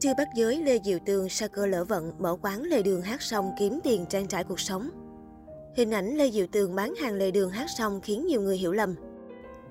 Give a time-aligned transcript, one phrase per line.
[0.00, 3.22] Chưa bắt giới Lê Diệu Tường sa cơ lỡ vận mở quán lề đường hát
[3.22, 4.90] xong kiếm tiền trang trải cuộc sống.
[5.76, 8.72] Hình ảnh Lê Diệu Tường bán hàng lề đường hát xong khiến nhiều người hiểu
[8.72, 8.94] lầm.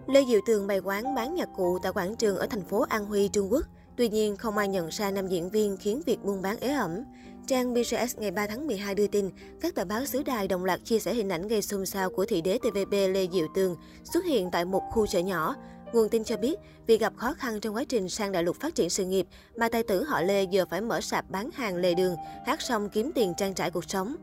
[0.07, 3.05] Lê Diệu Tường bày quán bán nhạc cụ tại quảng trường ở thành phố An
[3.05, 3.65] Huy, Trung Quốc.
[3.97, 7.03] Tuy nhiên, không ai nhận ra nam diễn viên khiến việc buôn bán ế ẩm.
[7.47, 9.29] Trang BCS ngày 3 tháng 12 đưa tin,
[9.61, 12.25] các tờ báo xứ đài đồng loạt chia sẻ hình ảnh gây xôn xao của
[12.25, 13.75] thị đế TVB Lê Diệu Tường
[14.13, 15.55] xuất hiện tại một khu chợ nhỏ.
[15.93, 18.75] Nguồn tin cho biết, vì gặp khó khăn trong quá trình sang đại lục phát
[18.75, 21.93] triển sự nghiệp, mà tài tử họ Lê giờ phải mở sạp bán hàng lề
[21.93, 24.15] đường, hát xong kiếm tiền trang trải cuộc sống.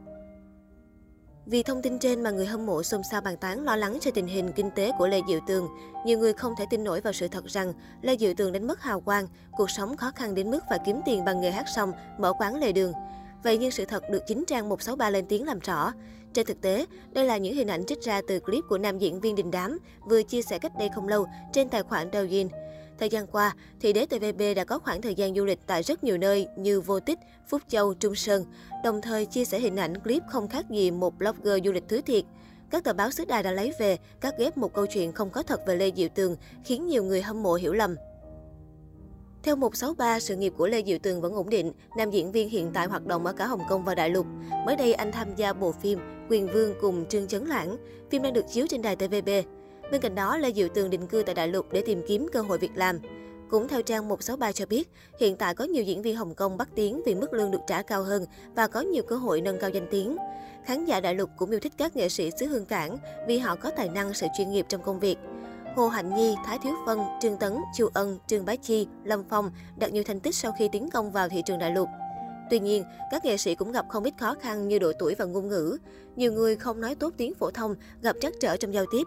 [1.46, 4.10] Vì thông tin trên mà người hâm mộ xôn xao bàn tán lo lắng cho
[4.10, 5.68] tình hình kinh tế của Lê Diệu Tường.
[6.06, 7.72] Nhiều người không thể tin nổi vào sự thật rằng
[8.02, 11.00] Lê Diệu Tường đánh mất hào quang, cuộc sống khó khăn đến mức phải kiếm
[11.04, 12.92] tiền bằng nghề hát xong, mở quán lề đường.
[13.42, 15.92] Vậy nhưng sự thật được chính trang 163 lên tiếng làm rõ.
[16.36, 19.20] Trên thực tế, đây là những hình ảnh trích ra từ clip của nam diễn
[19.20, 22.48] viên Đình Đám vừa chia sẻ cách đây không lâu trên tài khoản Douyin.
[22.98, 26.04] Thời gian qua, thì đế TVB đã có khoảng thời gian du lịch tại rất
[26.04, 27.18] nhiều nơi như Vô Tích,
[27.48, 28.44] Phúc Châu, Trung Sơn,
[28.84, 32.00] đồng thời chia sẻ hình ảnh clip không khác gì một blogger du lịch thứ
[32.00, 32.24] thiệt.
[32.70, 35.42] Các tờ báo xứ đài đã lấy về, cắt ghép một câu chuyện không có
[35.42, 37.96] thật về Lê Diệu Tường, khiến nhiều người hâm mộ hiểu lầm.
[39.46, 41.72] Theo 163, sự nghiệp của Lê Diệu Tường vẫn ổn định.
[41.96, 44.26] Nam diễn viên hiện tại hoạt động ở cả Hồng Kông và Đại Lục.
[44.66, 47.76] Mới đây anh tham gia bộ phim Quyền Vương cùng Trương Chấn Lãng.
[48.10, 49.28] Phim đang được chiếu trên đài TVB.
[49.92, 52.40] Bên cạnh đó, Lê Diệu Tường định cư tại Đại Lục để tìm kiếm cơ
[52.40, 52.98] hội việc làm.
[53.50, 54.88] Cũng theo trang 163 cho biết,
[55.20, 57.82] hiện tại có nhiều diễn viên Hồng Kông bắt tiếng vì mức lương được trả
[57.82, 60.16] cao hơn và có nhiều cơ hội nâng cao danh tiếng.
[60.64, 63.56] Khán giả đại lục cũng yêu thích các nghệ sĩ xứ Hương Cảng vì họ
[63.56, 65.18] có tài năng, sự chuyên nghiệp trong công việc.
[65.76, 69.50] Hồ Hạnh Nhi, Thái Thiếu Phân, Trương Tấn, Chu Ân, Trương Bá Chi, Lâm Phong
[69.76, 71.88] đạt nhiều thành tích sau khi tiến công vào thị trường đại lục.
[72.50, 75.24] Tuy nhiên, các nghệ sĩ cũng gặp không ít khó khăn như độ tuổi và
[75.24, 75.76] ngôn ngữ.
[76.16, 79.04] Nhiều người không nói tốt tiếng phổ thông, gặp trắc trở trong giao tiếp.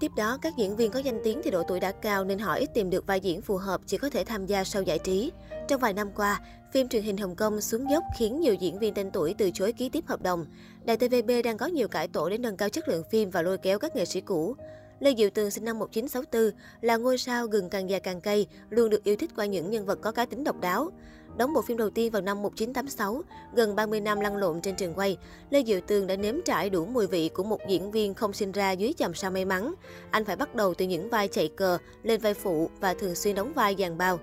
[0.00, 2.54] Tiếp đó, các diễn viên có danh tiếng thì độ tuổi đã cao nên họ
[2.54, 5.32] ít tìm được vai diễn phù hợp, chỉ có thể tham gia sau giải trí.
[5.68, 6.40] Trong vài năm qua,
[6.72, 9.72] phim truyền hình Hồng Kông xuống dốc khiến nhiều diễn viên tên tuổi từ chối
[9.72, 10.46] ký tiếp hợp đồng.
[10.84, 13.58] Đài TVB đang có nhiều cải tổ để nâng cao chất lượng phim và lôi
[13.58, 14.56] kéo các nghệ sĩ cũ.
[15.00, 18.90] Lê Diệu Tường sinh năm 1964 là ngôi sao gừng càng già càng cây luôn
[18.90, 20.90] được yêu thích qua những nhân vật có cá tính độc đáo.
[21.38, 23.22] Đóng bộ phim đầu tiên vào năm 1986,
[23.54, 25.18] gần 30 năm lăn lộn trên trường quay,
[25.50, 28.52] Lê Diệu Tường đã nếm trải đủ mùi vị của một diễn viên không sinh
[28.52, 29.74] ra dưới chòm sao may mắn.
[30.10, 33.34] Anh phải bắt đầu từ những vai chạy cờ, lên vai phụ và thường xuyên
[33.34, 34.18] đóng vai dàn bao.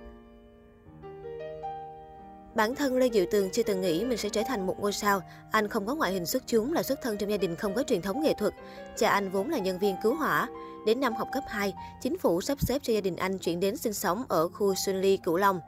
[2.56, 5.22] Bản thân Lê Diệu Tường chưa từng nghĩ mình sẽ trở thành một ngôi sao.
[5.52, 7.84] Anh không có ngoại hình xuất chúng là xuất thân trong gia đình không có
[7.84, 8.54] truyền thống nghệ thuật.
[8.98, 10.48] Cha anh vốn là nhân viên cứu hỏa.
[10.86, 13.78] Đến năm học cấp 2, chính phủ sắp xếp cho gia đình anh chuyển đến
[13.78, 15.60] sinh sống ở khu Xuân Ly, Cửu Long.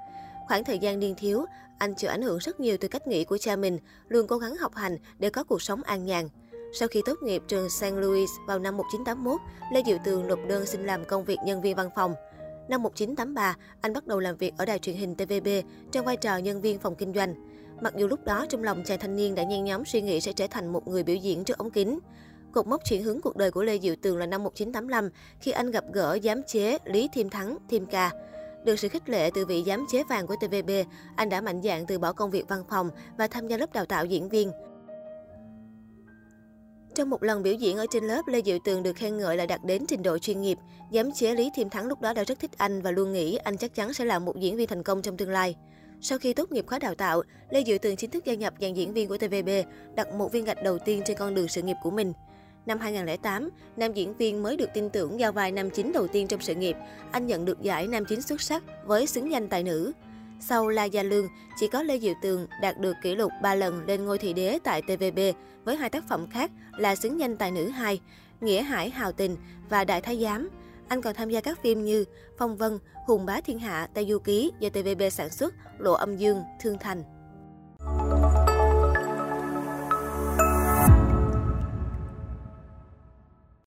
[0.47, 1.46] Khoảng thời gian niên thiếu,
[1.78, 4.56] anh chịu ảnh hưởng rất nhiều từ cách nghĩ của cha mình, luôn cố gắng
[4.56, 6.30] học hành để có cuộc sống an nhàn.
[6.74, 7.94] Sau khi tốt nghiệp trường St.
[7.94, 9.41] Louis vào năm 1981,
[9.72, 12.16] Lê Diệu Tường nộp đơn xin làm công việc nhân viên văn phòng.
[12.69, 15.47] Năm 1983, anh bắt đầu làm việc ở đài truyền hình TVB
[15.91, 17.35] trong vai trò nhân viên phòng kinh doanh.
[17.81, 20.34] Mặc dù lúc đó trong lòng chàng thanh niên đã nhen nhóm suy nghĩ sẽ
[20.34, 22.00] trở thành một người biểu diễn trước ống kính.
[22.52, 25.09] Cột mốc chuyển hướng cuộc đời của Lê Diệu Tường là năm 1985
[25.40, 28.12] khi anh gặp gỡ giám chế Lý Thiêm Thắng, Thiêm Ca.
[28.67, 30.69] Được sự khích lệ từ vị giám chế vàng của TVB,
[31.16, 33.85] anh đã mạnh dạn từ bỏ công việc văn phòng và tham gia lớp đào
[33.85, 34.51] tạo diễn viên.
[36.95, 39.45] Trong một lần biểu diễn ở trên lớp, Lê Diệu Tường được khen ngợi là
[39.45, 40.57] đạt đến trình độ chuyên nghiệp.
[40.91, 43.57] Giám chế Lý Thiêm Thắng lúc đó đã rất thích anh và luôn nghĩ anh
[43.57, 45.55] chắc chắn sẽ là một diễn viên thành công trong tương lai.
[46.01, 48.73] Sau khi tốt nghiệp khóa đào tạo, Lê Diệu Tường chính thức gia nhập dàn
[48.73, 49.49] diễn viên của TVB,
[49.95, 52.13] đặt một viên gạch đầu tiên trên con đường sự nghiệp của mình.
[52.67, 56.28] Năm 2008, nam diễn viên mới được tin tưởng giao vai nam chính đầu tiên
[56.28, 56.75] trong sự nghiệp.
[57.11, 59.91] Anh nhận được giải nam chính xuất sắc với xứng danh tài nữ.
[60.39, 61.28] Sau La Gia Lương,
[61.59, 64.59] chỉ có Lê Diệu Tường đạt được kỷ lục 3 lần lên ngôi thị đế
[64.63, 65.19] tại TVB
[65.63, 68.01] với hai tác phẩm khác là Xứng danh tài nữ 2,
[68.41, 69.38] Nghĩa Hải Hào Tình
[69.69, 70.49] và Đại Thái Giám.
[70.88, 72.05] Anh còn tham gia các phim như
[72.38, 76.17] Phong Vân, Hùng Bá Thiên Hạ, Tây Du Ký do TVB sản xuất, Lộ Âm
[76.17, 77.03] Dương, Thương Thành.